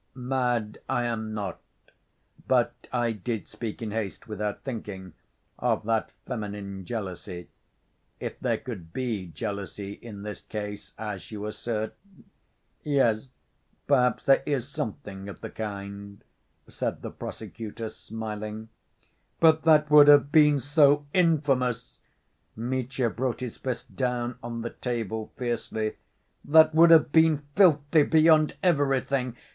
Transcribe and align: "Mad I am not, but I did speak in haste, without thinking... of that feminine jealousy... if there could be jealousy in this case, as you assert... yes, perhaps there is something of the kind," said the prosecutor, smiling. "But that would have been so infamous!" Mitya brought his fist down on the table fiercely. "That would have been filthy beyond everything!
"Mad 0.15 0.79
I 0.89 1.03
am 1.03 1.31
not, 1.31 1.61
but 2.47 2.73
I 2.91 3.11
did 3.11 3.47
speak 3.47 3.83
in 3.83 3.91
haste, 3.91 4.27
without 4.27 4.63
thinking... 4.63 5.13
of 5.59 5.83
that 5.83 6.11
feminine 6.25 6.85
jealousy... 6.85 7.49
if 8.19 8.39
there 8.39 8.57
could 8.57 8.93
be 8.93 9.27
jealousy 9.27 9.93
in 9.93 10.23
this 10.23 10.41
case, 10.41 10.93
as 10.97 11.29
you 11.29 11.45
assert... 11.45 11.93
yes, 12.81 13.29
perhaps 13.85 14.23
there 14.23 14.41
is 14.47 14.67
something 14.67 15.29
of 15.29 15.41
the 15.41 15.51
kind," 15.51 16.23
said 16.67 17.03
the 17.03 17.11
prosecutor, 17.11 17.87
smiling. 17.87 18.69
"But 19.39 19.61
that 19.65 19.91
would 19.91 20.07
have 20.07 20.31
been 20.31 20.59
so 20.59 21.05
infamous!" 21.13 21.99
Mitya 22.55 23.11
brought 23.11 23.41
his 23.41 23.57
fist 23.57 23.95
down 23.95 24.39
on 24.41 24.63
the 24.63 24.71
table 24.71 25.31
fiercely. 25.37 25.97
"That 26.43 26.73
would 26.73 26.89
have 26.89 27.11
been 27.11 27.43
filthy 27.55 28.01
beyond 28.01 28.55
everything! 28.63 29.37